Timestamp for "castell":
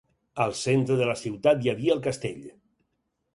2.09-2.43